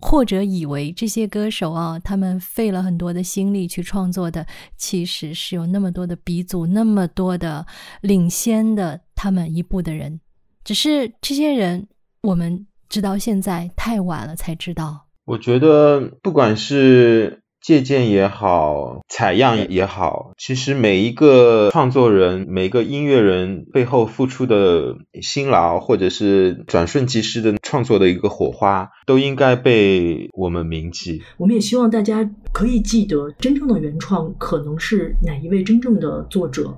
[0.01, 4.45] 或者以为这些歌手啊，他们费了很多的心力去创作的，
[4.75, 7.65] 其实是有那么多的鼻祖，那么多的
[8.01, 10.19] 领先的他们一步的人，
[10.65, 11.87] 只是这些人
[12.23, 15.05] 我们直到现在太晚了才知道。
[15.23, 31.21] 我觉得不管是借鉴也好，采样也好，其实每一个创作人、每一个音乐人背后付出的辛劳，或者是转瞬即逝的创作的一个火花，都应该被我们铭记。
[31.37, 36.77] 我们也希望大家可以记得，真正的原创可能是哪一位真正的作者。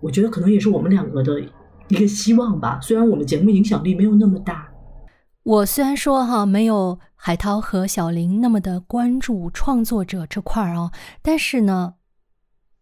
[0.00, 1.40] 我觉得可能也是我们两个的
[1.88, 2.78] 一个希望吧。
[2.82, 4.68] 虽然我们节目影响力没有那么大，
[5.42, 11.94] 我虽然说哈没有海涛和小林那么的关注创作者这块儿啊，但是呢，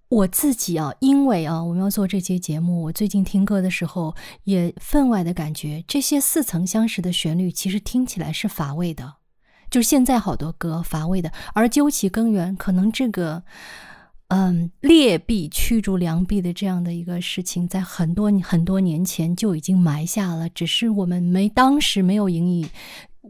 [0.09, 4.14] 我自己啊，因为啊我们要做这期节目，我最近听歌的时候
[4.45, 9.14] 也分外的感觉，这些似曾相识的旋律其实听起来是乏味的，
[9.70, 13.43] 就是现在好多歌乏味的，而究其根源，可能这个。
[14.28, 22.68] 嗯，劣币驱逐良币的这样的一个事情，在很多很多年前就已经埋下了，只是我们没当时没有引以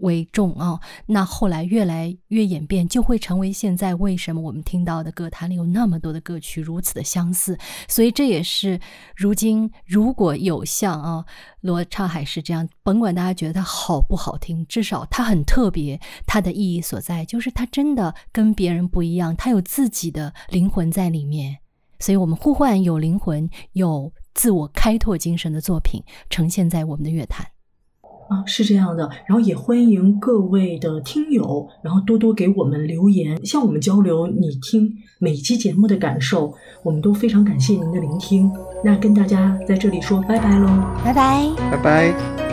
[0.00, 0.80] 为重啊。
[1.06, 7.58] 那后来越来越演变，就会成为现在为什么我们听到的歌坛里有那么多的歌曲如此的相似。
[7.88, 8.80] 所以这也是
[9.14, 11.24] 如今如果有像啊
[11.60, 21.58] 罗刹海市这样，甭管大家觉得它好不好听，至少它很特别，它的意义所在就是它真的跟别人不一样，它有自己的灵魂在里面。
[21.98, 27.46] 所以我们呼唤有灵魂、有自我开拓精神的作品呈现在我们的乐坛。
[28.28, 36.52] 啊，是这样的，然后也欢迎各位的听友，然后多多给我们留言，向我们交流你听每期节目的感受，
[36.82, 38.50] 我们都非常感谢您的聆听。
[38.84, 40.68] 那跟大家在这里说拜拜喽。
[41.04, 41.48] 拜拜。
[41.70, 42.45] 拜拜。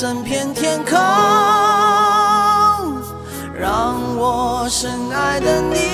[0.00, 0.96] 整片天空，
[3.52, 5.87] 让我深爱的你